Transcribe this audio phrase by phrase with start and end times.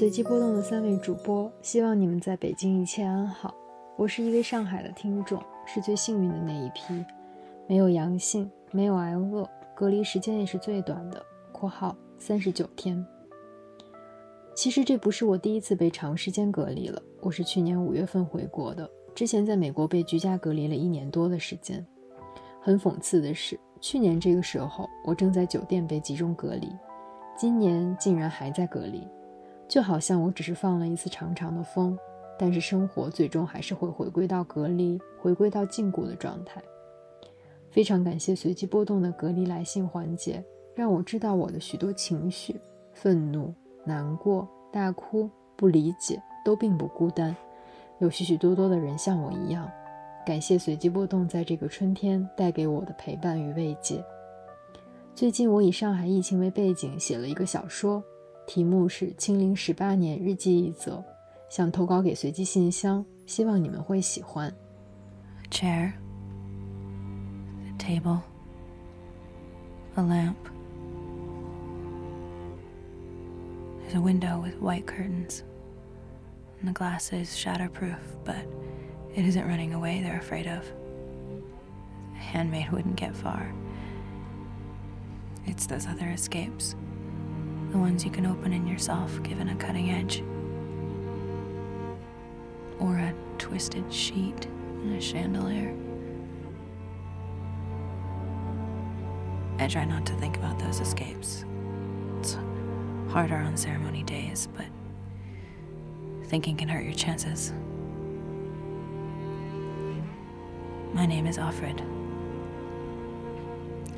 [0.00, 3.54] 随机波动的三位主播，希望你们在北京一切安好。
[3.98, 7.04] 我是一位上海的听众，是最幸运的那一批，
[7.68, 11.22] 没有阳性，没有挨饿，隔离时间也是最短的
[11.52, 13.06] （括号三十九天）。
[14.56, 21.86] 其实这不是我第一次被长时间隔离了，我是去年五月份回国的，之前在美国被居家隔离了一年多的时间。
[22.62, 26.72] 很讽刺的是，去年这个时候我正在酒店被集中隔离，
[27.36, 29.06] 今年竟然还在隔离。
[29.70, 31.96] 就好像我只是放了一次长长的风，
[32.36, 36.60] 但是生活最终还是会回归到隔离，回归到禁锢的状态。
[37.70, 42.60] 非常感谢随机波动的隔离来信环节，让我知道我的许多情绪，
[42.92, 47.34] 愤怒、难过、大哭、不理解都并不孤单，
[48.00, 49.70] 有许许多多的人像我一样。
[50.26, 54.04] 感谢随机波动在这个春天带给我的陪伴与慰藉。
[55.14, 58.02] 最近我以上海疫情为背景写了一个小说。
[58.45, 60.97] 题目是《清零十八年日记一则》，
[61.49, 64.53] 想投稿给随机信箱，希望你们会喜欢。
[65.43, 65.93] A chair,
[67.67, 68.19] a table,
[69.95, 70.35] a lamp.
[73.81, 75.43] There's a window with white curtains,
[76.59, 78.45] and the glass is shatterproof, but
[79.15, 80.63] it isn't running away they're afraid of.
[82.15, 83.53] A handmaid wouldn't get far.
[85.45, 86.75] It's those other escapes
[87.70, 90.22] the ones you can open in yourself given a cutting edge.
[92.80, 94.46] Or a twisted sheet
[94.82, 95.74] in a chandelier.
[99.58, 101.44] I try not to think about those escapes.
[102.18, 102.36] It's
[103.08, 104.66] harder on ceremony days, but
[106.24, 107.52] thinking can hurt your chances.
[110.94, 111.82] My name is Alfred.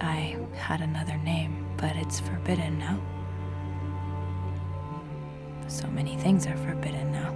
[0.00, 3.00] I had another name, but it's forbidden now.
[5.72, 7.32] So many things are forbidden now.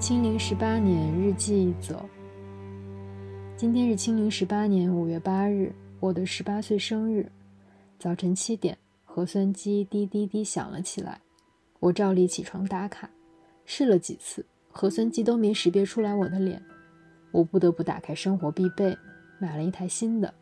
[0.00, 2.02] 清零十八年日记一则。
[3.58, 7.30] 今天是清零十八年五月八日，我的十八岁生日。
[7.98, 11.20] 早晨七点，核酸机滴滴滴响了起来。
[11.80, 13.10] 我照例起床打卡，
[13.66, 14.42] 试了几次，
[14.72, 16.62] 核酸机都没识别出来我的脸。
[17.30, 18.96] 我不得不打开生活必备，
[19.38, 20.32] 买了一台新的。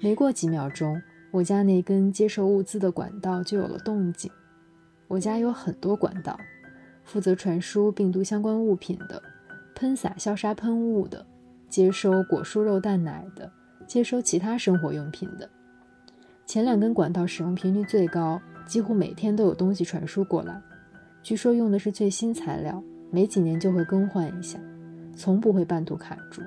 [0.00, 1.00] 没过几秒钟。
[1.30, 4.30] 我家那根接受物资的管道就有了动静。
[5.06, 6.38] 我家有很多管道，
[7.04, 9.22] 负责传输病毒相关物品的，
[9.74, 11.24] 喷洒消杀喷雾的，
[11.68, 13.50] 接收果蔬肉蛋奶的，
[13.86, 15.48] 接收其他生活用品的。
[16.46, 20.60] 前两根管道使用频率最高，几乎每天都有东西传输过来。
[21.22, 24.58] 据说用的是最新材料，没几年就会更换一下，
[25.14, 26.40] 从不会半途卡住。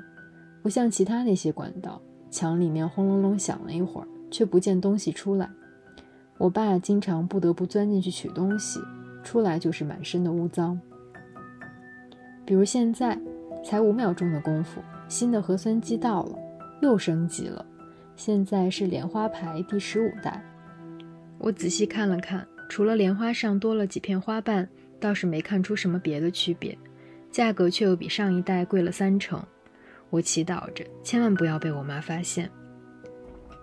[0.64, 4.08] 不像其他那些管道，墙里面轰隆隆响了一会儿。
[4.32, 5.48] 却不见东西出来，
[6.38, 8.80] 我爸经常不得不钻进去取东西，
[9.24, 10.80] 出来就是满身的污脏。
[12.46, 13.20] 比如现在，
[13.64, 16.40] 才五秒钟的功夫，新的核酸机到了，
[16.82, 17.64] 又升级了，
[18.16, 20.44] 现在是莲花牌第十五代。
[21.38, 24.68] 我仔细看了看，除了莲花上多了几片花瓣，
[25.00, 26.78] 倒是没看出什么别的区别，
[27.32, 29.44] 价格却又比上一代贵了三成。
[30.10, 32.50] 我祈祷着，千万不要被我妈发现。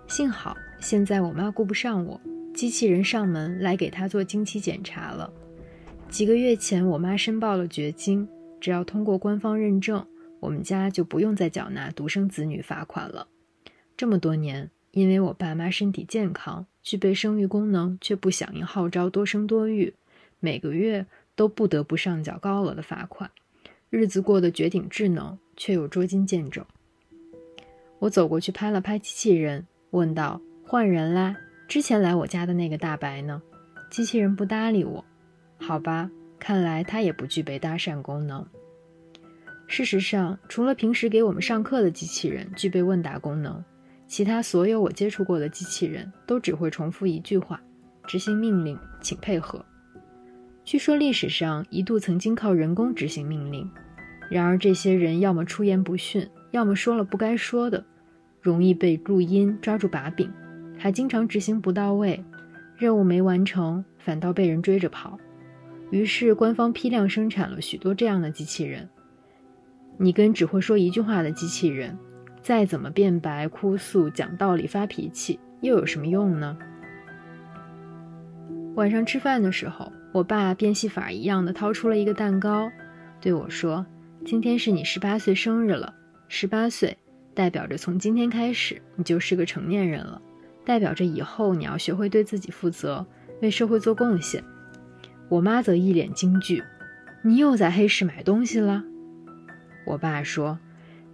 [0.09, 2.19] 幸好现在我妈顾不上我，
[2.55, 5.31] 机器人上门来给她做经期检查了。
[6.09, 8.27] 几个月前，我妈申报了绝经，
[8.59, 10.05] 只要通过官方认证，
[10.41, 13.29] 我们家就不用再缴纳独生子女罚款了。
[13.99, 19.93] 这么多年，因为我爸妈身体健康，具备生育功能，却不响应号召多生多育，
[20.41, 21.05] 每个月
[21.37, 23.31] 都不得不上缴高额的罚款，
[23.91, 26.67] 日子过得绝顶智能，却又捉襟见肘。
[27.99, 29.67] 我走过去拍了拍机器人。
[29.91, 31.37] 问道：“换人啦？
[31.67, 33.43] 之前来我家的那个大白呢？”
[33.91, 35.05] 机器人不搭理我。
[35.59, 38.47] 好吧，看来它也不具备搭讪功能。
[39.67, 43.63] 事实上，除了平时给我们上课的机器人具备问答功能，
[44.07, 47.61] 其他所有我接触过的机器人都只会重复一句话
[48.07, 49.65] ：“执行命令，请配合。”
[50.65, 53.71] 据说历史上一度曾经靠人工执行命令，
[54.31, 57.85] 然而这些人要么出言不逊，要么说了不该说的。
[58.41, 60.31] 容易被录音抓住把柄，
[60.79, 62.23] 还经常执行不到位，
[62.77, 65.19] 任务没完成，反倒被人追着跑。
[65.91, 68.89] 于是官方批量生产了许多这样的机器人。
[69.97, 71.99] 你跟只会说一句话的机器人，
[72.41, 76.57] 再怎么辩白、哭诉、讲道理、发脾气，又有什么用呢？
[78.77, 82.71] 晚上吃饭的时候，我爸变戏法一样的掏出了一个蛋糕，
[83.21, 83.85] 对我说
[84.25, 85.93] ：“今天是你十八岁生日了，
[86.29, 86.97] 十八岁。”
[87.39, 90.21] 代表着从今天开始，你就是个成年人了。
[90.65, 93.07] 代表着以后你要学会对自己负责，
[93.41, 94.43] 为社会做贡献。
[95.29, 96.61] 我妈则一脸惊惧
[97.23, 98.83] ：“你又在黑市买东西了？”
[99.87, 100.59] 我爸说：“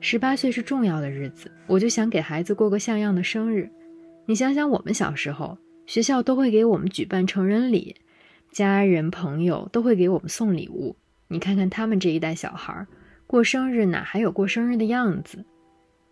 [0.01, 3.69] 十八岁是重要的日子，我就想给孩子过个像样的生日。
[4.25, 7.97] 你想想，我们小时候，学校都会给我们举办成人礼，
[8.51, 10.97] 家人朋友都会给我们送礼物。
[11.29, 12.87] 你看看他们这一代小孩，
[13.27, 15.45] 过生日哪还有过生日的样子？”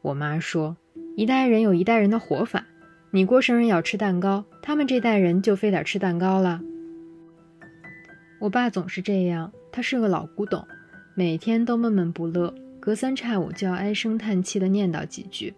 [0.03, 0.77] 我妈说
[1.17, 2.67] ：“一代人有一代人的活法，
[3.13, 6.61] 你过生日要吃蛋糕，他们这代人就非得吃蛋糕了。”
[8.41, 10.67] 我爸总是这样，他是个老古董，
[11.15, 15.55] 每天都闷闷不乐，隔三差五就要唉声叹气地念叨几句。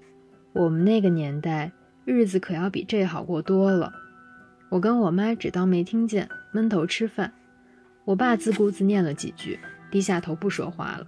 [0.53, 1.73] 我们那个年代，
[2.05, 3.91] 日子可要比这好过多了。
[4.69, 7.33] 我跟我妈只当没听见，闷头吃饭。
[8.05, 9.59] 我爸自顾自念了几句，
[9.91, 11.07] 低下头不说话了，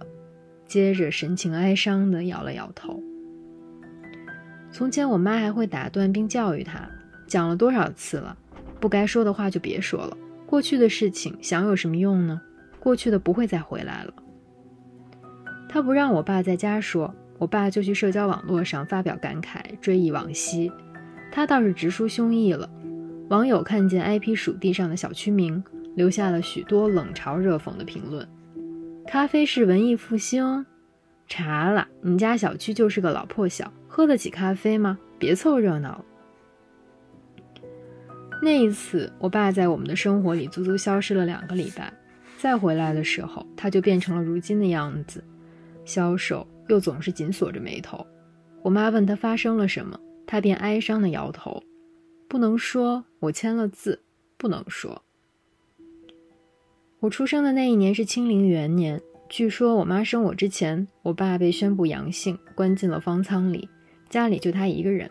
[0.65, 2.99] 接着神情哀伤地摇了摇头。
[4.77, 6.87] 从前我妈还会打断并教育他，
[7.25, 8.37] 讲了多少次了，
[8.79, 10.15] 不该说的话就别说了。
[10.45, 12.39] 过去的事情想有什么用呢？
[12.79, 14.13] 过去的不会再回来了。
[15.67, 20.71] 他不让我爸在家说，我爸就去社交网络上发表感慨，追忆往昔。
[21.31, 22.69] 他倒是直抒胸臆了。
[23.29, 25.63] 网友看见 IP 属地上的小区名，
[25.95, 28.29] 留下了许多冷嘲热讽的评论。
[29.07, 30.67] 咖啡是文艺复兴？
[31.27, 34.99] 查了，你家小区就是个老破小，喝得起咖啡吗？
[35.17, 36.03] 别凑热闹。
[38.41, 41.91] 那一次，我爸在我们的生活里足足消失了两个礼拜，
[42.37, 45.23] 再回来的时候，他就变成了如今的样子，
[45.85, 48.05] 消瘦又总是紧锁着眉头。
[48.61, 51.63] 我妈问他发生了什么，他便哀伤的摇头，
[52.27, 53.03] 不能说。
[53.19, 54.03] 我签了字，
[54.37, 55.01] 不能说。
[56.99, 63.67] 我出生的那一年是清零元年，据说我妈生我之前，我爸被宣布阳性，关进了方舱里，
[64.09, 65.09] 家里就他一个人。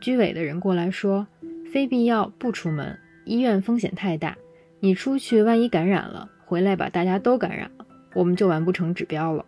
[0.00, 1.26] 居委的人过来说。
[1.72, 4.36] 非必要不出门，医院风险太大。
[4.80, 9.46] 你出去万一感染了，回来把大家都感染了，我们就完不成指标了。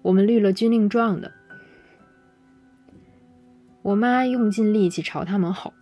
[0.00, 1.30] 我们绿了军令状的。
[3.82, 5.74] 我妈用尽力气朝他们吼：“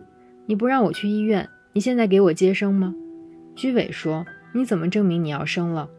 [0.47, 2.93] 你不让我去医院，你现在给我接生吗？”
[3.55, 5.89] 居委说：“你怎么证明你要生了？”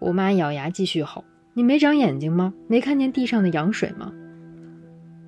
[0.00, 2.54] 我妈咬牙继续吼：“你没长眼睛吗？
[2.68, 4.14] 没看见地上的羊水吗？”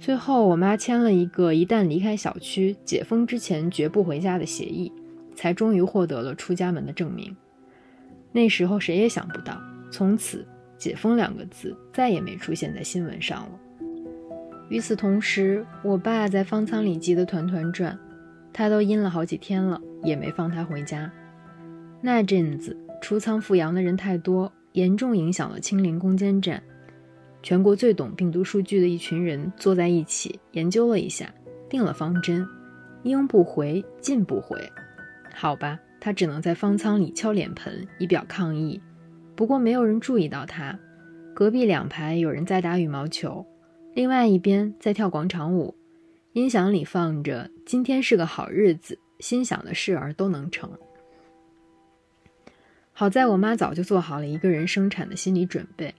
[0.00, 4.92] 最后，我妈签了一个一旦离开小区解封之前绝不回家的协议，
[5.34, 7.36] 才终于获得了出家门的证明。
[8.30, 9.60] 那时候谁也想不到，
[9.90, 10.46] 从此
[10.78, 13.50] “解封”两个字再也没出现在新闻上了。
[14.68, 17.98] 与此同时，我爸在方舱里急得团团转，
[18.52, 21.10] 他都阴了好几天了，也没放他回家。
[22.00, 26.62] 那阵子出舱复阳的人太多，严重影响了清零攻坚战。
[27.48, 31.32] 全国最懂病毒数据的一群人坐在一起研究了一下，
[31.66, 32.46] 定了方针：
[33.04, 34.60] 应不回，进不回。
[35.34, 38.78] 好吧，他只能在方舱里敲脸盆以表抗议。
[39.34, 40.78] 不过没有人注意到他。
[41.34, 43.46] 隔壁两排有人在打羽毛球，
[43.94, 45.74] 另外一边在跳广场舞。
[46.34, 50.70] 音响里放着“今天是个好日子，心想的事儿都能成”。
[52.92, 55.94] 好在我妈早就做好了一个人生产的心理准备。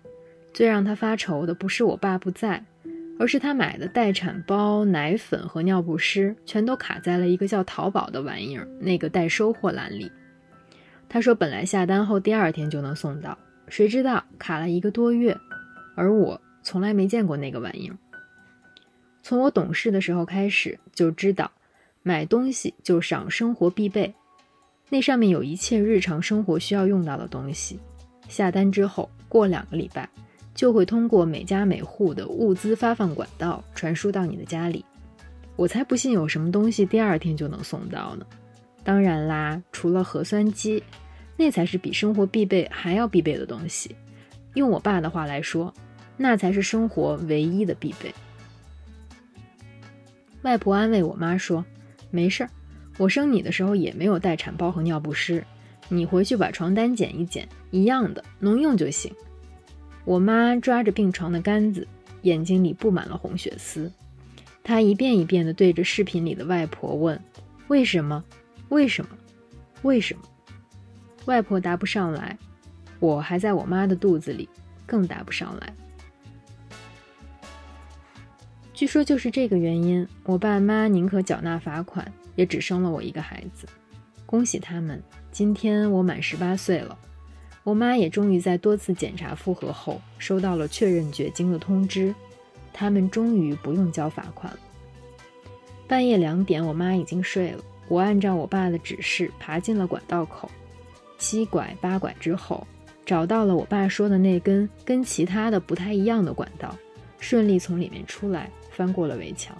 [0.53, 2.63] 最让他发愁的不是我爸不在，
[3.17, 10.11] 而是他买的待产包、奶粉和尿不湿全都卡在了一个叫淘宝的玩意儿那个待收货栏里。
[11.07, 13.37] 他说本来下单后第二天就能送到，
[13.67, 15.37] 谁知道卡了一个多月，
[15.95, 17.97] 而我从来没见过那个玩意儿。
[19.21, 21.51] 从我懂事的时候开始就知道，
[22.03, 24.13] 买东西就上生活必备，
[24.89, 27.79] 那上面有一切日常生活需要用到的东西。
[28.27, 30.07] 下单之后过两个礼拜。
[30.59, 34.83] 就会通过每家每户的物资发放管道传输到你的家里。
[35.55, 38.25] 我才不信有什么东西第二天就能送到呢。
[38.83, 40.83] 当然啦，除了核酸机，
[41.37, 43.95] 那才是比生活必备还要必备的东西。
[44.55, 45.73] 用我爸的话来说，
[46.17, 48.13] 那才是生活唯一的必备。
[50.41, 51.63] 外婆安慰我妈说
[52.11, 52.49] ：“没事儿，
[52.97, 55.41] 我生你的时候也没有待产包和尿不湿，
[55.87, 59.09] 你回去把床单剪一剪，一样的，能用就行。”
[60.09, 61.87] 我妈抓着病床的杆子，
[62.23, 63.91] 眼睛里布满了红血丝。
[64.63, 67.21] 她一遍一遍地对着视频里的外婆问
[67.69, 68.23] ：“为什么？
[68.69, 69.11] 为什么？
[69.83, 70.23] 为什么？”
[71.25, 72.35] 外婆答不上来，
[72.99, 74.49] 我还在我妈的肚子里，
[74.83, 75.71] 更答不上来。
[78.73, 83.67] 据说就是这个原因，我爸妈宁可缴纳罚款，也只生了我一个孩子。
[84.25, 86.97] 恭喜他们，今天我满十八岁了。
[87.63, 92.13] 我妈也终于在多次检查复核后收到了确认绝经的通知，
[92.73, 94.59] 他们终于不用交罚款了。
[95.87, 97.63] 半夜两点，我妈已经睡了。
[97.87, 100.49] 我按照我爸的指示爬进了管道口，
[101.17, 102.65] 七拐八拐之后，
[103.05, 106.75] 找到了我爸说的那根跟其他的不太一样的管道，
[107.19, 109.57] 顺利从里面出来，翻过了围墙。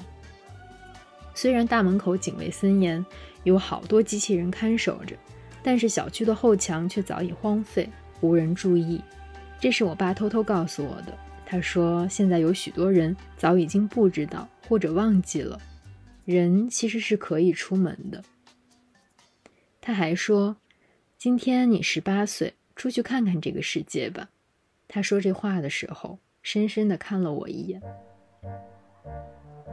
[1.34, 3.03] 虽然大门口警卫森严，
[3.44, 5.15] 有好多机器人看守着，
[5.61, 7.89] 但是小区的后墙却早已荒废，
[8.21, 9.01] 无人注意。
[9.59, 11.17] 这是我爸偷偷告诉我的。
[11.45, 15.59] 他说，现在有许多人早已经不知道或者忘记了。
[16.25, 18.23] 人其实是可以出门的。
[19.81, 20.55] 他还说
[21.17, 24.29] ：“今天你十八岁，出去看看这个世界吧。”
[24.87, 27.81] 他说这话的时候，深深的看了我一眼。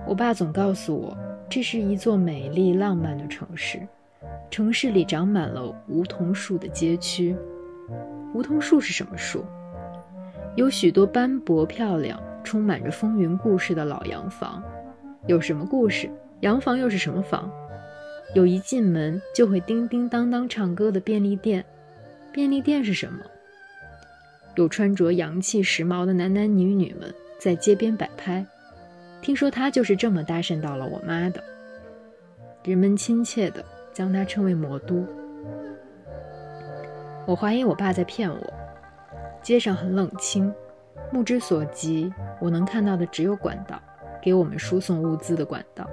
[0.06, 1.16] 我爸总告诉我，
[1.50, 3.86] 这是一座美丽浪漫的城市，
[4.50, 7.36] 城市里长满了梧桐树的街区。
[8.34, 9.44] 梧桐树是什么树？
[10.56, 14.62] 有许多斑驳漂亮、充满着风云故事的老洋房。
[15.26, 16.10] 有什么故事？
[16.40, 17.50] 洋房又是什么房？
[18.34, 21.64] 有一进门就会叮叮当当唱歌的便利店，
[22.32, 23.20] 便利店是什么？
[24.56, 28.44] 有穿着洋气时髦的男男女女们在街边摆拍，
[29.20, 31.42] 听说他就是这么搭讪到了我妈的。
[32.64, 33.64] 人们亲切的
[33.96, 35.06] 将它称为魔都。
[37.26, 38.52] 我怀疑我爸在骗我。
[39.40, 40.52] 街上很冷清，
[41.10, 43.80] 目之所及，我能看到的只有管道，
[44.20, 45.88] 给我们输送物资的管道。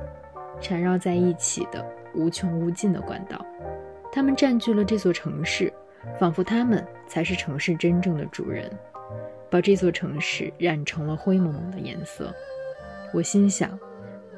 [0.59, 1.81] 缠绕在一起的
[2.13, 3.39] 无穷无尽的管道，
[4.11, 5.71] 它们占据了这座城市，
[6.19, 8.69] 仿佛它们才是城市真正的主人，
[9.49, 12.33] 把这座城市染成了灰蒙蒙的颜色。
[13.13, 13.79] 我心想，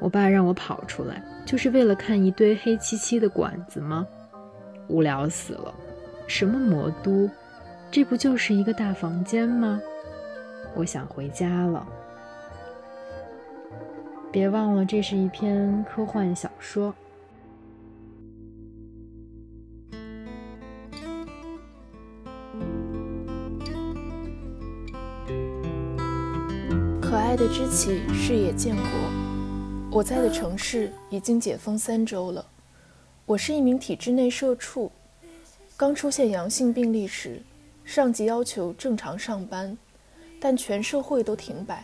[0.00, 4.06] 我爸让我跑出来，就是为了看一堆黑漆漆的管子吗？
[4.88, 5.74] 无聊死了！
[6.26, 7.28] 什么魔都，
[7.90, 9.80] 这不就是一个大房间吗？
[10.74, 11.86] 我想回家了。
[14.30, 16.94] 别忘了，这是一篇科幻小说。
[27.00, 29.25] 可爱的知棋，视野建国。
[29.96, 32.44] 我在的城市已经解封三周了。
[33.24, 34.92] 我是一名体制内社畜，
[35.74, 37.40] 刚出现阳性病例时，
[37.82, 39.78] 上级要求正常上班，
[40.38, 41.82] 但全社会都停摆。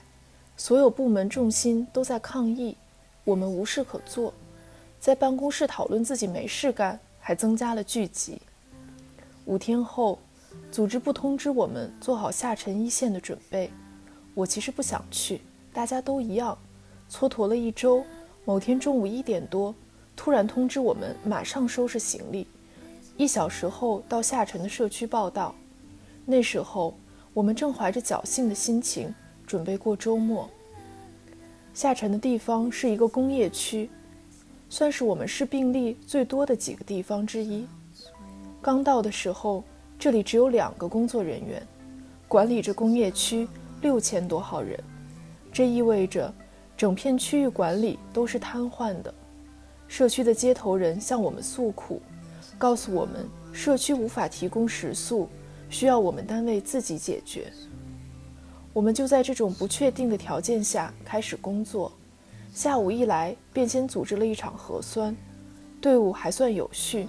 [0.59, 2.77] 所有部门重心都在抗疫，
[3.25, 4.35] 我们无事可做，
[5.01, 8.43] 在办公室讨论自己没事干，还增加了聚集。
[9.47, 10.19] 五天后，
[10.71, 13.71] 组织部通知我们做好下沉一线的准备。
[14.35, 15.41] 我其实不想去，
[15.73, 16.59] 大家都一样。
[17.13, 18.03] 蹉跎了一周，
[18.47, 19.75] 某天中午一点多，
[20.17, 22.47] 突然通知我们马上收拾行李，
[23.19, 25.55] 一小时后到下沉的社区报道。
[26.25, 26.97] 那时候，
[27.35, 29.15] 我们正怀着侥幸的心情。
[29.45, 30.49] 准备过周末。
[31.75, 33.91] 下沉的地方是一个工业区，
[34.71, 37.67] 算是我们市病例最多的几个地方之一。
[38.63, 39.63] 刚到的时候，
[39.99, 41.63] 这里只有两个工作人员，
[42.29, 43.47] 管理着工业区
[43.83, 44.83] 六千多号人。
[45.53, 46.33] 这意味着
[46.83, 49.15] 整片区域管理都是瘫痪的。
[49.87, 52.03] 社区的接头人向我们诉苦，
[52.59, 55.29] 告诉我们社区无法提供食宿，
[55.71, 57.53] 需要我们单位自己解决。
[58.73, 61.93] 我们就在这种不确定的条件下开始工作。
[62.53, 65.17] 下午一来，便先组织了一场核酸，
[65.81, 67.07] 队伍还算有序。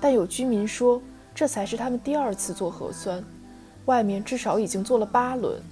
[0.00, 1.00] 但有居民说，
[1.32, 3.22] 这才是他们第二次做核酸，
[3.84, 5.62] 外面至少已经做了八轮。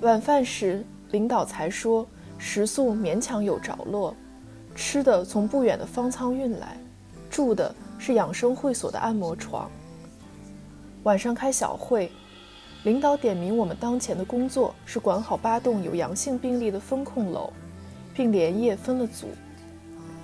[0.00, 2.06] 晚饭时，领导才说
[2.42, 4.16] 食宿勉强有着落，
[4.74, 6.76] 吃的从不远的方舱运来，
[7.28, 9.70] 住的是养生会所的按摩床。
[11.02, 12.10] 晚上开小会。
[12.84, 17.52] 领导点名，我们当前的工作是管好八栋有阳性病例的风控楼，
[18.14, 19.26] 并连夜分了组。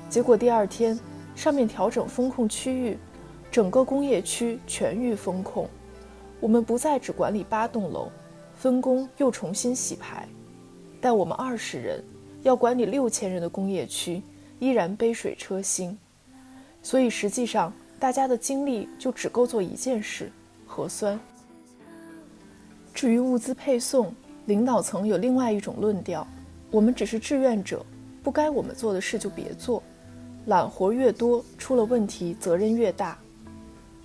[0.09, 0.99] 结果第二天，
[1.35, 2.99] 上面调整风控区域，
[3.51, 5.69] 整个工业区全域风控。
[6.41, 8.09] 我们不再只管理八栋楼，
[8.55, 10.27] 分工又重新洗牌。
[11.07, 12.03] 在我们二十人
[12.43, 14.21] 要管理六千人的工业区，
[14.59, 15.97] 依然杯水车薪。
[16.83, 20.33] 所以实际上，大家的精力就只够做一件事：
[20.67, 21.17] 核酸。
[22.93, 24.13] 至于物资配送，
[24.47, 26.27] 领导层有另外一种论调：
[26.73, 27.87] 我们只是志愿者，
[28.21, 29.81] 不该我们做的事就别做，
[30.47, 33.17] 揽活越多，出了问题责任越大。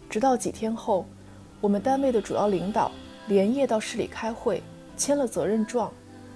[0.08, 1.08] 直到几天后，
[1.62, 2.92] 我们单位的主要领导
[3.28, 4.62] 连夜到市里开会，
[4.96, 5.92] 签了责任状。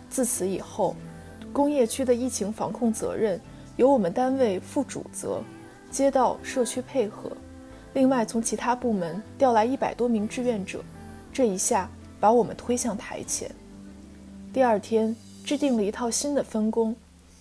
[0.09, 0.95] 自此以后，
[1.51, 3.39] 工业区的疫情防控责任
[3.77, 5.41] 由我们单位负主责，
[5.91, 7.31] 街道社区配合。
[7.93, 10.83] 另外，从其他部门调来一百多名志愿者，
[11.33, 11.89] 这一下。
[12.17, 13.51] 把我们推向台前。
[14.51, 16.95] 第二天，制定了一套新的分工，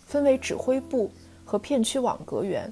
[0.05, 1.11] 分为指挥部
[1.45, 2.71] 和片区网格员。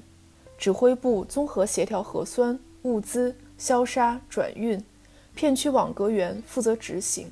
[0.57, 4.79] 指挥部综合协调核酸、物资、消杀、转运，
[5.33, 7.31] 片区网格员负责执行。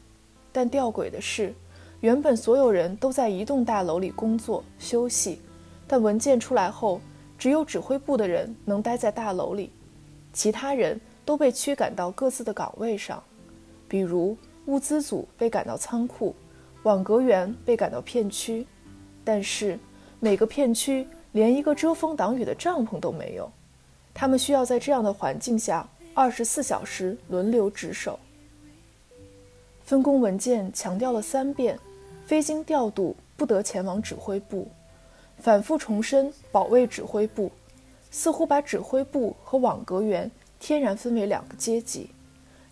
[0.52, 1.54] 但吊诡的是，
[2.02, 5.40] 原本所有人都在一栋大楼里工作休息，
[5.88, 7.00] 但文件出来后，
[7.38, 9.72] 只有指挥部的人能待在大楼里，
[10.34, 13.24] 其他人都被驱赶到各自的岗位上。
[13.88, 16.36] 比如物资组被赶到仓库，
[16.84, 18.66] 网格员被赶到片区，
[19.24, 19.80] 但是
[20.20, 21.08] 每个片区。
[21.34, 23.50] 连一个遮风挡雨的帐篷都没有，
[24.14, 28.20] 他们需要在这样的环境下二十四小时轮流值守。
[29.86, 31.80] 分工文件强调了三遍，
[32.32, 34.66] 非经调度不得前往指挥部，
[35.40, 37.52] 反复重申保卫指挥部，
[38.10, 42.10] 似乎把指挥部和网格员天然分为两个阶级，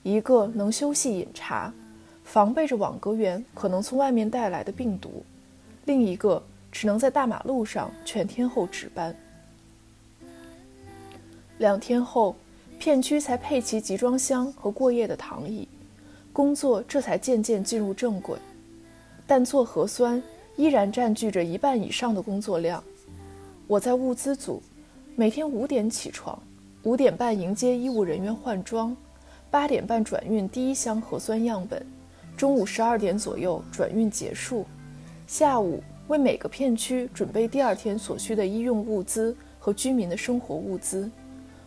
[0.02, 1.74] 一个能休息饮茶，
[2.24, 5.26] 防备着网格员可能从外面带来的病毒，
[5.84, 6.42] 另一个。
[6.72, 9.14] 只能在大马路上全天候值班。
[11.58, 12.34] 两天后，
[12.80, 15.68] 片区才配齐集装箱和过夜的躺椅，
[16.32, 18.38] 工作这才渐渐进入正轨。
[19.30, 20.20] 但做核酸
[20.56, 22.84] 依然占据着一半以上的工作量。
[23.68, 24.60] 我在物资组，
[25.16, 26.42] 每天五点起床，
[26.82, 28.98] 五点半迎接医务人员换装，
[29.52, 31.86] 八点半转运第一箱核酸样本，
[32.36, 34.66] 中午十二点左右转运结束，
[35.28, 35.84] 下午。
[36.08, 41.08] 为每个片区准备第二天所需的医用物资和居民的生活物资，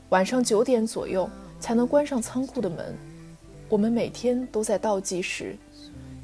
[0.09, 2.93] 晚上九点左右才能关上仓库的门。
[3.69, 5.57] 我们每天都在倒计时，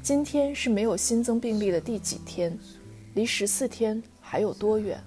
[0.09, 2.57] 今天是没有新增病例的第几天？
[3.13, 4.99] 离十四天还有多远？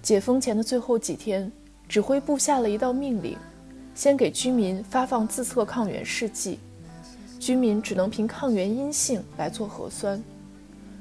[0.00, 1.50] 解封前的最后几天，
[1.88, 3.36] 指挥部下了一道命令：
[3.92, 6.60] 先给居民发放自测抗原试剂，
[7.40, 10.22] 居民只能凭抗原阴性来做核酸。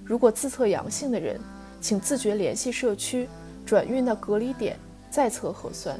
[0.03, 1.39] 如果自测阳性的人，
[1.79, 3.29] 请自觉联系社区，
[3.63, 4.75] 转运到隔离点
[5.11, 5.99] 再测核酸。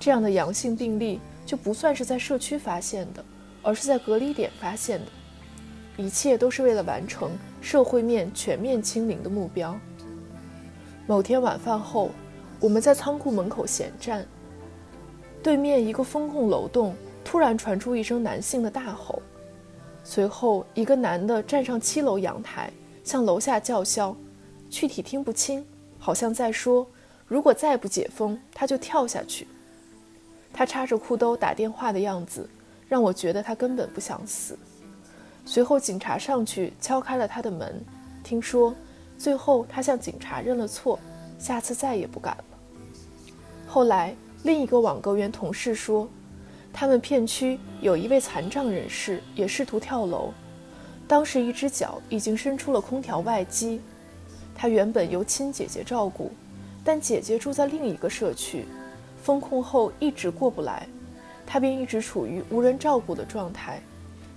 [0.00, 3.24] 这样的阳性病例就不算是在社区发现的，
[3.62, 5.06] 而是在隔离点发现的。
[5.96, 9.78] 一切都是为了完成社会面全面清零的目标。
[11.06, 12.10] 某天晚饭后，
[12.58, 14.26] 我们在仓库门口闲站，
[15.42, 16.94] 对面一个风控楼栋
[17.24, 19.20] 突然传出一声男性的大吼，
[20.02, 22.70] 随后一个男的站上七楼阳台。
[23.04, 24.16] 向楼下叫嚣，
[24.70, 25.66] 具体听不清，
[25.98, 26.86] 好像在说
[27.26, 29.48] ：“如果再不解封，他就跳下去。”
[30.54, 32.48] 他插着裤兜打电话的样子，
[32.92, 34.54] 让我觉得他根本不想死。
[35.46, 37.82] 随后警察上去敲开了他的门，
[38.22, 38.74] 听说
[39.16, 40.98] 最后他向警察认了错，
[41.38, 42.44] 下次再也不敢了。
[43.66, 46.06] 后来另一个网格员同事说，
[46.70, 50.30] 他们片区有一位残障人士也试图跳楼。
[51.08, 53.80] 当时一只脚已经伸出了空调外机，
[54.54, 56.30] 他原本由亲姐姐照顾，
[56.84, 58.66] 但姐姐住在另一个社区，
[59.22, 60.86] 封控后一直过不来，
[61.52, 63.78] 他便一直处于无人照顾的状态，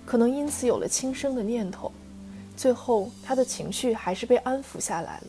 [0.05, 1.89] 可能因此有了轻生的念头。
[2.57, 5.27] 最后，他的情绪还是被安抚下来了。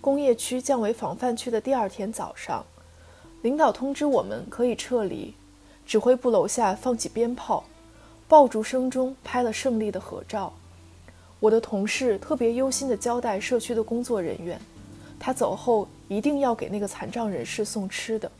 [0.00, 2.64] 工业区降为防范区的第二天早上，
[3.42, 5.34] 领导通知我们可以撤离，
[5.84, 7.64] 指挥部楼下放起鞭炮。
[8.28, 10.52] 爆竹声中拍了胜利的合照。
[11.40, 14.60] 我的同事特别忧心地交代社区的工作人员，
[15.18, 18.30] 他走后一定要给那个残障人士送吃的。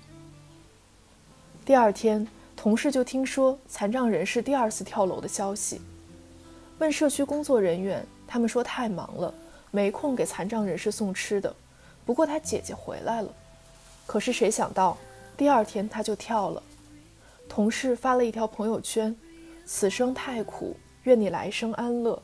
[1.67, 2.25] 第二天，
[2.55, 5.81] 同事就听说残障人士第二次跳楼的消息，
[6.79, 9.35] 问社区工作人员，他们说太忙了，
[9.73, 11.53] 没空给残障人士送吃的。
[12.05, 13.29] 不过他姐姐回来了，
[14.07, 14.97] 可是谁想到
[15.37, 16.63] 第二天他就跳了。
[17.49, 19.15] 同事发了一条朋友圈。
[19.69, 22.23] 此生太苦，愿你来生安乐。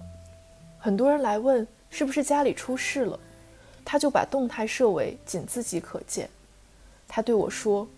[0.79, 3.19] 很多人来问是不是家里出事了，
[3.85, 6.31] 他就把动态设为仅自己可见。
[7.09, 7.89] 他对我说：“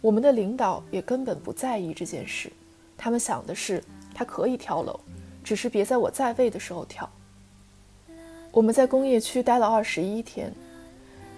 [0.00, 2.52] 我们的领导也根本不在意这件事，
[2.96, 3.82] 他们想的是
[4.14, 4.98] 他可以跳楼，
[5.44, 7.08] 只是别在我在位的时候跳。”
[8.52, 10.52] 我们在工业区待了二十一天，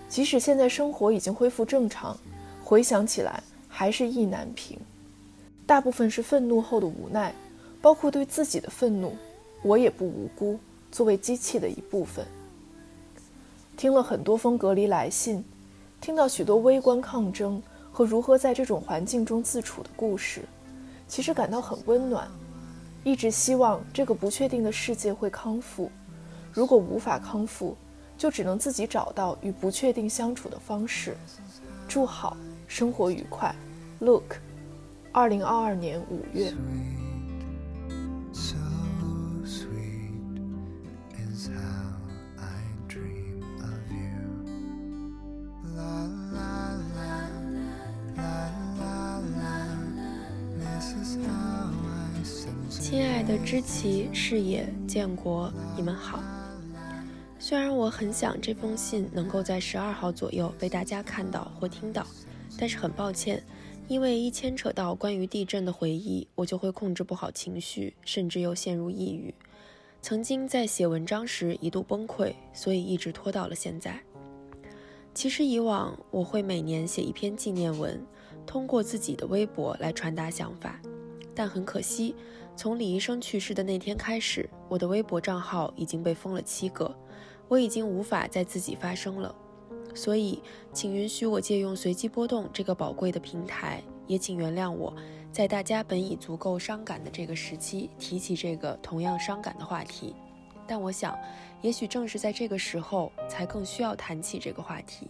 [0.09, 2.17] 即使现在生活已经恢复正常，
[2.63, 4.79] 回想起来还是意难平。
[5.67, 7.35] 大部分是愤怒后的无奈。
[7.83, 9.17] 包括对自己的愤怒，
[9.61, 10.57] 我也不无辜。
[10.93, 12.25] 作为机器的一部分，
[13.77, 15.45] 听了很多封隔离来信，
[16.01, 17.61] 听到许多微观抗争
[17.93, 20.43] 和如何在这种环境中自处的故事，
[21.07, 22.27] 其实感到很温暖。
[23.05, 25.91] 一直希望这个不确定的世界会康复。
[26.53, 27.77] 如果无法康复，
[28.17, 31.17] 就只能自己找到与不确定相处的方式。
[31.89, 33.55] 祝好，生活愉快。
[33.99, 34.37] Look，
[35.13, 36.55] 二零二二年五月。
[53.45, 56.23] 知其、视野、建国，你们好。
[57.39, 62.07] 虽然我很想这封信能够在十二号左右被大家看到或听到，
[62.57, 63.43] 但是很抱歉，
[63.89, 69.35] 因为一牵扯到关于地震的回忆，我就会控制不好情绪，甚至又陷入抑郁。
[70.01, 74.01] 曾经在写文章时一度崩溃，所以一直拖到了现在。
[75.13, 78.01] 其实以往我会每年写一篇纪念文，
[78.47, 80.81] 通过自己的微博来传达想法，
[81.35, 82.15] 但很可惜，
[82.55, 86.95] 从李医生去世的那天开始，我的微博账号已经被封了七个。
[87.49, 89.35] 我已经无法再自己发声了，
[89.95, 94.95] 所以请允许我借用随机波动这个宝贵的平台，也请原谅我
[95.31, 100.15] 在大家本已足够伤感的这个时期提起这个同样伤感的话题。
[100.67, 101.19] 但我想，
[101.61, 105.09] 也许正是在这个时候，才更需要谈起这个话题。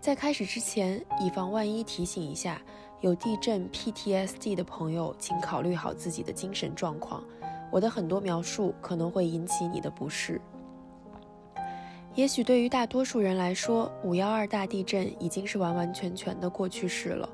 [0.00, 2.60] 在开始之前，以防万一，提醒一下
[3.04, 7.22] 有地震 PTSD 的朋友，请考虑好自己的精神状况。
[7.70, 10.40] 我的很多描述可能会引起你的不适。
[12.14, 17.28] 也许对于大多数人来说，五幺二大地震已经是完完全全的过去式了。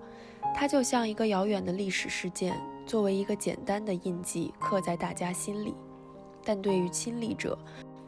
[0.57, 5.73] 它就像一个遥远的历史事件，作为一个简单的印记刻在大家心里。
[6.45, 7.57] 但对于亲历者，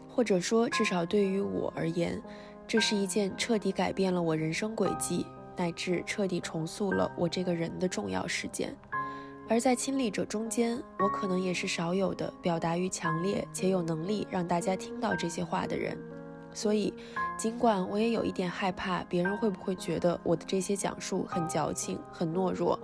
[0.08, 2.20] 或者说至少对于我而言，
[2.66, 5.24] 这是一件彻底改变了我人生轨迹，
[5.56, 8.76] 乃至彻底重塑了我这个人的重要事件。
[9.48, 15.98] 而在亲历者中间，我可能也是少有的表达欲强烈且有能力让大家听到这些话的人。
[16.54, 16.92] 所以，
[17.36, 22.78] 尽管我也有一点害怕别人会不会觉得我的这些讲述很矫情、很懦弱，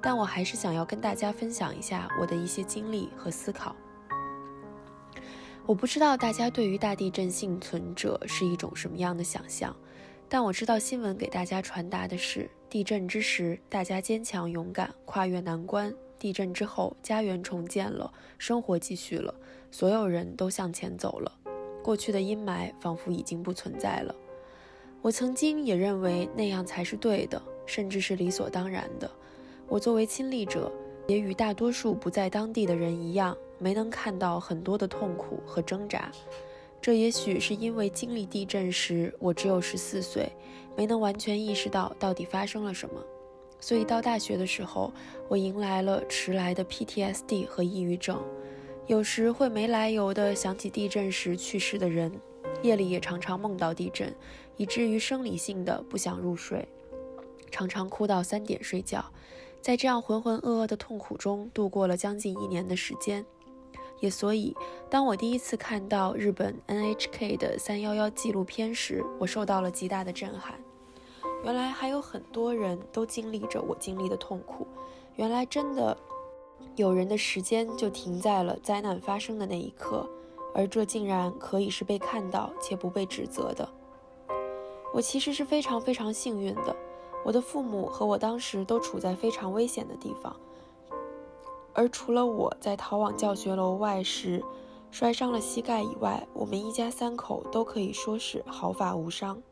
[0.00, 3.74] 但我还是想要跟大家分享一下我的一些经历和思考。
[5.64, 9.74] 我不知道大家对于大地震幸存者是一种什么样的想象，
[10.32, 19.34] 但我知道新闻给大家传达的是：地震之时，大家坚强勇敢，跨越难关；地震之后，家园重建了，生活继续了，
[19.70, 21.30] 所有人都向前走了。
[21.84, 24.14] 过去的阴霾仿佛已经不存在了。
[25.02, 29.10] 我曾经也认为那样才是对的，甚至是理所当然的。
[29.68, 30.72] 我作为亲历者，
[31.06, 36.10] 也与大多数不在当地的人一样，没能看到很多的痛苦和挣扎。
[36.82, 40.28] 这也许是因为经历地震时我只有十四岁，
[40.76, 43.00] 没能完全意识到到底发生了什么。
[43.60, 44.92] 所以到大学的时候，
[45.28, 48.20] 我迎来了迟来的 PTSD 和抑郁症。
[48.88, 52.10] 有时会没来由的想起地震时去世的人，
[52.64, 54.12] 夜里也常常梦到地震，
[54.56, 56.66] 以至于生理性的不想入睡，
[57.48, 59.04] 常常哭到三点睡觉，
[59.60, 63.24] 在这样浑浑噩噩的痛苦中度过了将近一年的时间。
[64.02, 64.52] 也所以，
[64.90, 70.58] 当我第一次看到日本 NHK 的三幺幺纪录片时，我受到了极大的震撼。
[71.44, 74.66] 原来还有很多人都经历着我经历的痛苦，
[75.14, 75.96] 原来真的。
[76.74, 80.08] 有人的时间就停在了灾难发生的那一刻，
[80.52, 83.68] 而这竟然可以是被看到且不被指责的。
[84.92, 86.74] 我其实是非常非常幸运的，
[87.24, 90.34] 我的父母和我当时都处在非常危险的地方，
[91.74, 94.42] 而除了我在逃往教学楼外时
[94.90, 99.42] 摔伤了膝盖以外，我们一家三口都可以说是毫发无伤。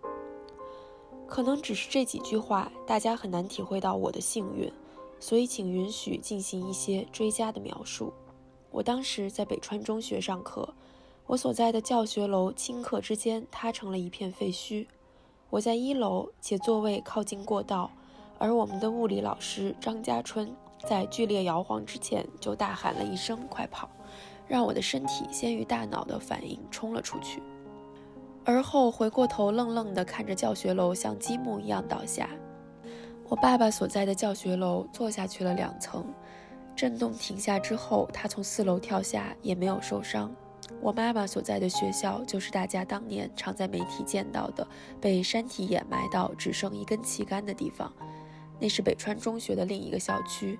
[1.27, 4.71] 可能只是这几句话，大家很难体会到我的幸运。
[5.23, 8.13] 所以，请允许进行一些追加的描述。
[8.71, 10.73] 我当时在北川中学上课，
[11.27, 14.87] 我所在的教学楼顷刻之间塌成了一片废墟。
[15.51, 17.91] 我在一楼，且座位靠近过道，
[18.39, 20.57] 而我们的物理老师张家春
[20.87, 23.89] 在剧烈摇晃之前就大喊了一声“快跑”，
[24.49, 27.43] 让我的身体先于大脑的反应冲了出去，
[28.45, 32.29] 而后回过头愣愣地看着教学楼像积木一样倒下。
[33.29, 36.05] 我爸爸所在的教学楼坐下去了两层，
[36.75, 40.35] 震动停下之后，他从四楼跳下也没有受伤。
[40.81, 44.67] 我妈妈所在的学校就是大家当年常在媒体见到的
[45.01, 47.93] 被山体掩埋到只剩一根旗杆的地方，
[48.59, 50.59] 那是北川中学的另一个校区。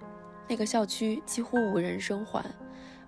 [0.51, 2.45] 那个校区几乎无人生还，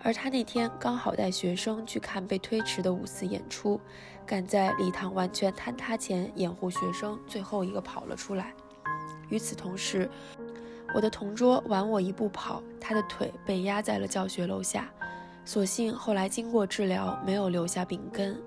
[0.00, 3.80] 而他那天刚好带学生去看被推迟的五四演出，
[4.24, 8.54] 赶在礼堂完全坍塌前掩护学生最后一个跑了出来。
[9.28, 10.08] 与此同时，
[10.94, 14.88] 我的同桌晚我一步跑，他的腿被压在了教学楼下。
[15.44, 18.40] 所幸后来经过治疗，没有留下病根。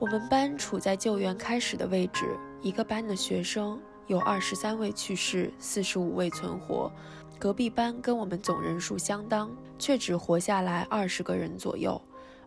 [0.00, 6.90] 我们班处在救援开始的位置，一个班的学生有二十三位去世，四十五位存活。
[7.38, 12.00] 隔壁班跟我们总人数相当，却只活下来二十个人左右。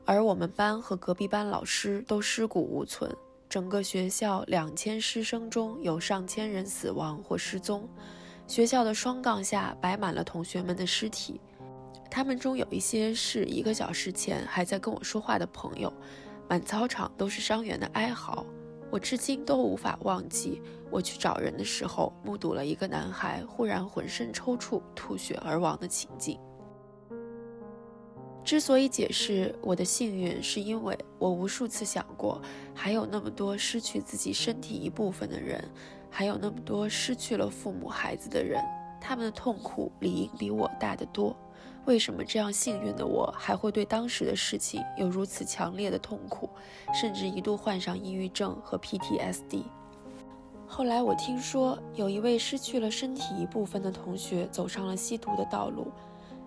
[0.05, 3.13] 而我们班和隔壁班老师都尸骨无存。
[3.49, 7.87] 整个学校两千师生中有上千人死亡或失踪，
[8.47, 11.39] 学校的双杠下摆满了同学们的尸体。
[12.09, 15.91] 他们中有一些是一个小时前还在跟我说话的朋友，
[16.49, 18.45] 满操场都是伤员的哀嚎。
[18.89, 26.39] 我至今都无法忘记，我去找人的时候，目睹了一个男孩忽然浑身抽搐、吐血而亡的情景。
[28.45, 32.41] 之所以解释我的幸运，是因为我无数次想过，
[32.73, 35.61] 还有那么多失去自己身体一部分的人，
[36.09, 38.63] 还有那么多失去了父母、孩子的人，
[39.01, 41.35] 他们的痛苦理应比我大得多。
[41.87, 46.49] 为什么这样幸运的我，还会对当时的事情有如此强烈的痛苦，
[46.93, 49.63] 甚至一度患上抑郁症和 PTSD？
[50.67, 55.87] 后来我听说，有一位失去了身体一部分的同学走上了吸毒的道路，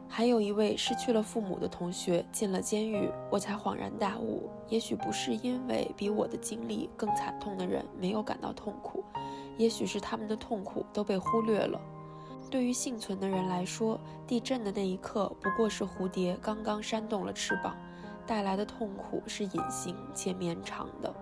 [0.07, 3.11] 还有一位失去了父母的同学进了监狱。
[3.31, 9.03] 我才恍然大悟，也许不是因为比我的经历更惨痛的人没有感到痛苦，
[9.57, 11.81] 也许是他们的痛苦都被忽略了。
[12.51, 17.77] 对于幸存的人来说，地震的那一刻不过是蝴蝶刚刚扇动了翅膀，
[18.27, 21.15] 带来的痛苦是隐形且绵长的。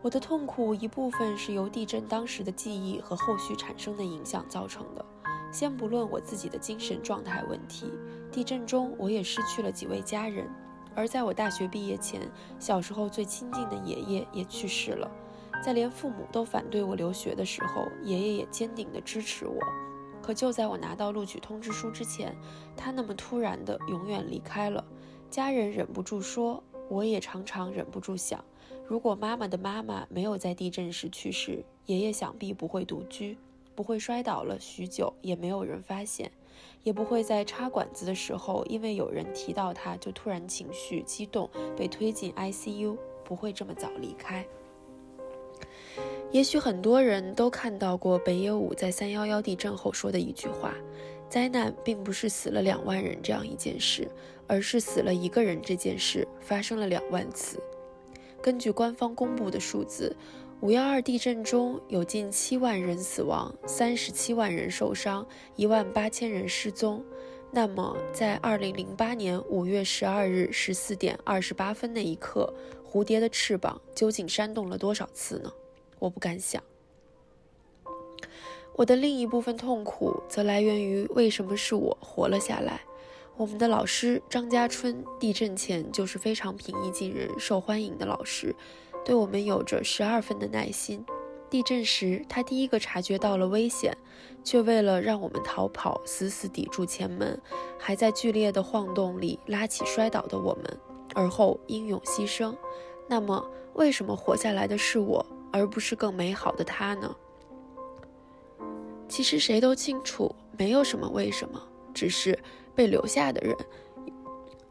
[0.00, 5.04] 我的痛苦一部分是由地震当时的记忆和后续产生的影响造成的。
[5.50, 7.90] 先不论我自己的精神状态问题，
[8.30, 10.48] 地震中我也失去了几位家人，
[10.94, 12.30] 而在我大学毕业前，
[12.60, 15.10] 小时候最亲近的爷爷也去世了。
[15.64, 19.58] 在连父母都反对我留学的时候，爷爷也坚定地支持我。
[20.28, 22.36] 可就在我拿到录取通知书之前，
[22.76, 24.84] 他那么突然的永远离开了。
[25.30, 28.44] 家人忍不住说，我也常常忍不住想，
[28.86, 33.38] 如果妈妈的妈妈没有在地震时去世，爷爷想必不会独居，
[33.74, 36.30] 不会摔倒了许久也没有人发现，
[36.82, 44.46] 也不会在插管子的时候因为有人提到他就突然情绪激动被推进 ICU，不会这么早离开。
[46.30, 50.74] 也许很多人都看到过北野武在三幺幺地震后说的一句话
[51.30, 54.06] ：“灾难并不是死了两万人这样一件事，
[54.46, 57.58] 而是死了一个人这件事发生了两万次。”
[58.42, 60.14] 根据官方公布的数字，
[60.60, 67.02] 五幺二地震中有近七万人死亡，三十七万人受伤，一万八千人失踪。
[67.50, 72.52] 那么，在二零零八年五月十二日十四点二十八分那一刻，
[72.86, 75.50] 蝴蝶的翅膀究竟扇动了多少次呢？
[75.98, 76.62] 我不敢想。
[78.74, 82.80] 我的另一部分痛苦则来源于为什么是我活了下来。
[83.36, 88.54] 我们的老师张家春，地震前就是非常平易近人、受欢迎的老师，
[89.04, 91.04] 对我们有着十二分的耐心。
[91.50, 93.96] 地震时，他第一个察觉到了危险，
[94.44, 97.40] 却为了让我们逃跑，死死抵住前门，
[97.78, 100.78] 还在剧烈的晃动里拉起摔倒的我们，
[101.14, 102.54] 而后英勇牺牲。
[103.08, 105.24] 那么，为什么活下来的是我？
[105.52, 107.14] 而不是更美好的他呢？
[109.08, 111.62] 其实谁都清楚，没有什么为什么，
[111.94, 112.38] 只是
[112.74, 113.56] 被留下的人，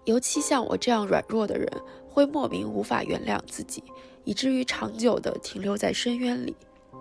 [0.05, 1.67] 尤其像我这样软弱的人，
[2.07, 3.83] 会莫名无法原谅自己，
[4.23, 6.55] 以至于长久地停留在深渊里，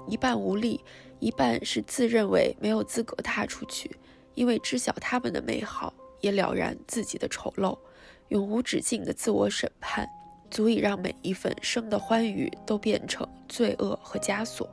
[0.09, 0.83] 一半无力，
[1.21, 3.95] 一半是自认为没有资格踏出去，
[4.35, 7.77] 因为知晓他们的美好，也了然自己的丑陋，
[8.29, 10.09] 永无止境的自我审判。
[10.51, 14.69] 足以让每一份生的欢愉都变成罪恶和枷锁，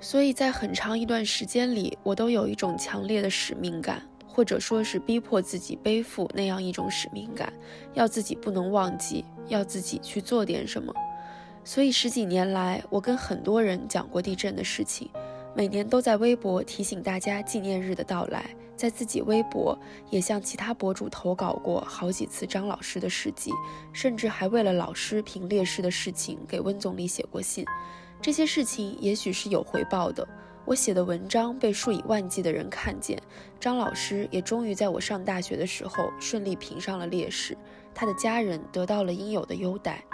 [0.00, 7.52] 所以在很长一段时间里，我都有一种强烈的使命感，或者说是逼迫自己背负那样一种使命感，
[7.94, 10.92] 要自己不能忘记，要自己去做点什么。
[11.64, 15.08] 所以十几年来，我跟很多人讲过地震的事情，
[15.54, 18.54] 每年都在微博提醒大家纪念日的到来。
[18.76, 19.78] 在自己微博
[20.10, 23.52] 也向其他博主投稿过好几次张老师的事迹，
[23.92, 27.64] 甚至还为了老师评烈士的事情给温总理写过信。
[28.20, 30.26] 这些事情也许是有回报的，
[30.64, 33.20] 我写的文章被数以万计的人看见，
[33.60, 37.56] 张老师也终于在我上大学的时候顺利评上了烈士，
[37.94, 40.04] 他的家人得到了应有的优待。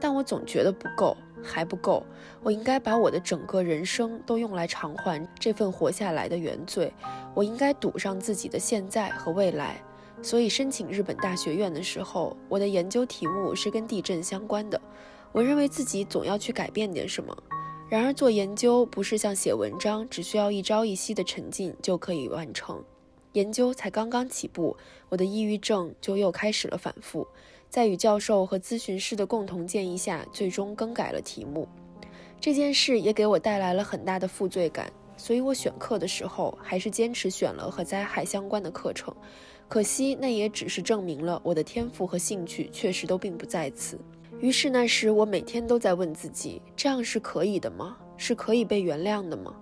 [0.00, 1.16] 但我总觉得不够。
[1.46, 2.06] 还不够，
[2.42, 6.90] 我应该把我的整个人生都用来偿还这份活下来的原罪。
[7.34, 9.82] 我应该赌上自己的现在和未来。
[10.22, 14.80] 所以申请日本大学院的时候，我的研究题目是跟地震相关的。
[15.32, 17.36] 我认为自己总要去改变点什么。
[17.90, 22.82] 然而做研究不是像写文章，只需要一朝一夕的沉浸就可以完成。
[23.32, 24.76] 研究才刚刚起步，
[25.08, 27.26] 我的抑郁症就又开始了反复。
[27.68, 31.68] 在与教授和咨询师的共同建议下，最终更改了题目。
[32.40, 39.14] 这件事也给我带来了很大的负罪感，所以我选课的时候还是坚持选了和灾害相关的课程。
[39.68, 43.98] 可惜那也只是证明了我的天赋和兴趣确实都并不在此。
[44.40, 47.96] 于是那时我每天都在问自己：这样是可以的吗？
[48.16, 49.54] 是可以被原谅的吗？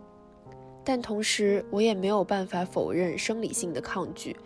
[0.85, 4.37] 但同时我也没有办法否认生理性的抗拒。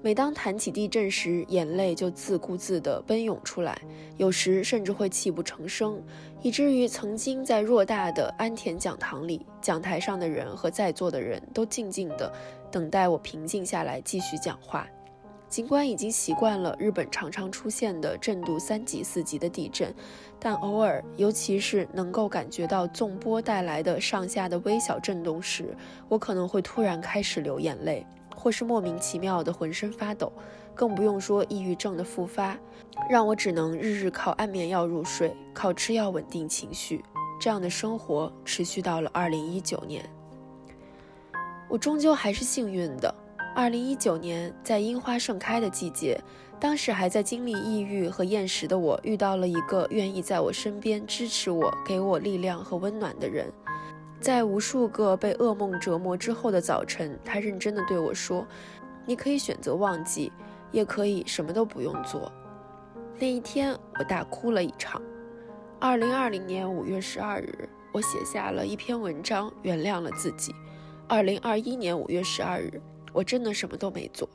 [0.00, 3.76] 每当谈起地震时，眼泪就自顾自地奔涌出来，
[4.16, 6.00] 有时甚至会泣不成声，
[6.40, 12.32] 以至于曾经在偌大的安田讲堂里，讲台上的人和在座的人都静静地
[12.70, 14.86] 等待我平静下来继续讲话。
[15.48, 19.92] 尽管已经习惯了日本常常出现的震度三级、四级的地震，
[20.38, 25.74] 但偶尔，尤其是能够感觉到纵波带来的上下的微小震动时，
[26.08, 28.06] 我可能会突然开始流眼泪。
[28.48, 30.32] 或是莫名其妙的浑身发抖，
[30.74, 32.56] 更不用说抑郁症的复发，
[33.10, 37.04] 让我只能日日靠安眠药入睡，靠吃药稳定情绪。
[37.38, 40.02] 这样的生活持续到了二零一九年。
[41.68, 43.14] 我终究还是幸运的。
[43.54, 46.18] 二零一九年，在樱花盛开的季节，
[46.58, 53.52] 当时还在经历抑郁和厌食的我，遇到了一个愿意在我身边支持我、给我力量和温暖的人。
[54.20, 58.46] 在无数个被噩梦折磨之后的早晨，他认真的对我说
[59.06, 60.32] ：“你可以选择忘记，
[60.72, 62.30] 也可以什么都不用做。”
[63.18, 65.00] 那一天，我大哭了一场。
[65.78, 70.52] 二零二零年五月十二日，我写下了一篇文章，原谅了自己。
[71.06, 74.28] 二零二一年五月十二日，我真的什么都没做。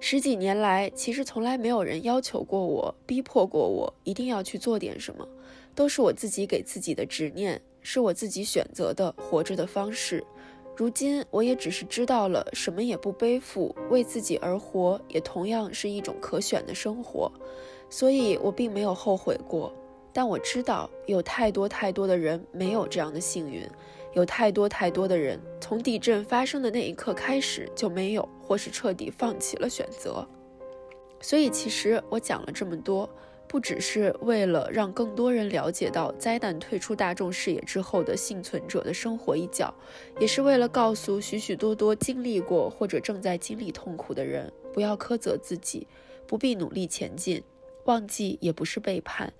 [0.00, 5.28] 十几年来，其实从来没有人要求过我，逼迫过我一定要去做点什么，
[5.74, 7.60] 都是我自己给自己的执念。
[7.90, 10.22] 是我自己选择的活着的方式。
[10.76, 17.32] 如今，我也只是知道了什么也不背负，为自己而活，也同样是一种可选的生活。
[17.88, 19.72] 所以，我并没有后悔过。
[20.12, 23.66] 但我知道，有太多太多的人没有这样的幸运，
[24.12, 30.28] 有太多太多的人从地震发生的那一刻开始就没有，或是彻底放弃了选择。
[31.22, 33.08] 所以，其实我讲了这么多。
[33.48, 39.74] 不只是为了让更多人了解到灾难退出大众视野之后的幸存者的生活一角，
[40.20, 45.86] 也是为了告诉许许多多经历过或者正在经历痛苦的人，不要苛责自己，
[46.26, 47.42] 不必努力前进，
[47.86, 49.32] 忘记也不是背叛，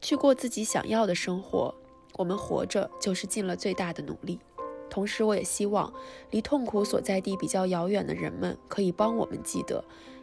[0.00, 1.74] 去过自己想要的生活。
[2.16, 4.38] 我们活着就是尽了最大的努力。
[4.88, 5.90] 同时，我也希望
[6.30, 9.82] 离痛苦所在地比较遥远的人们可以帮我们记得。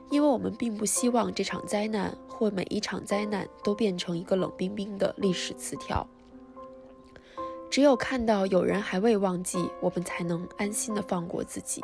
[0.10, 6.06] 因为我们并不希望这场灾难或每一场灾难都变成一个冷冰冰的历史词条。
[7.70, 11.84] 只有看到有人还未忘记，我们才能安心的放过自己。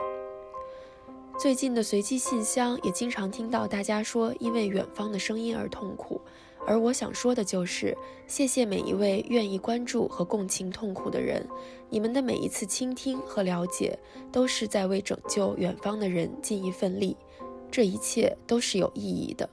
[1.37, 6.19] 最近的随机信箱也经常听到大家说因为远方的声音而痛苦，
[6.65, 11.45] 而我想说的就是，谢谢每一位愿意关注和共情痛苦的人，
[11.89, 13.99] 你们的每一次倾听和了解，
[14.31, 17.15] 都是在为拯救远方的人尽一份力。
[17.75, 19.49] 这一切都是有意义的，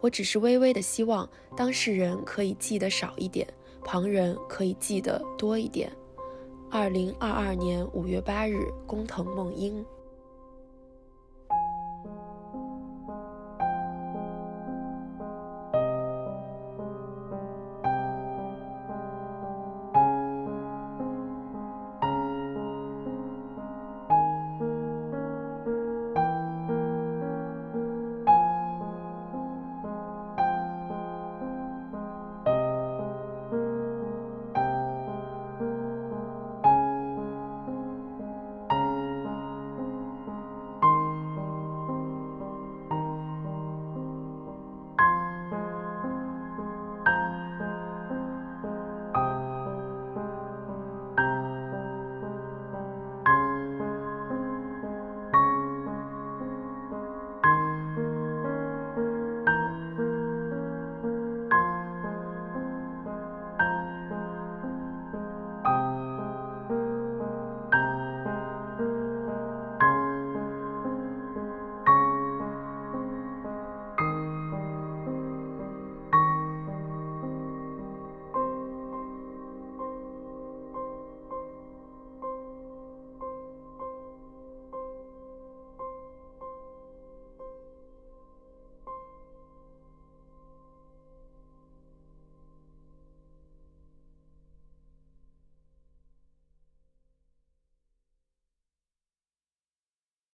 [0.00, 3.46] 我只是微微的希望当事人可以记得少一点，
[3.84, 5.92] 旁人可以记得多一点。
[6.70, 9.84] 二零二二年五月八日，工藤梦英。